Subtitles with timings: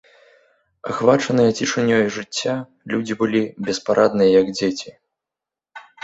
[0.91, 2.55] Ахвачаныя цішынёю жыцця,
[2.93, 4.89] людзі былі беспарадныя, як дзеці.